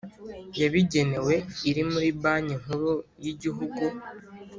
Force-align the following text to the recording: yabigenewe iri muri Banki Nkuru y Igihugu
yabigenewe 0.61 1.35
iri 1.69 1.83
muri 1.91 2.09
Banki 2.21 2.53
Nkuru 2.61 2.91
y 3.23 3.25
Igihugu 3.33 3.83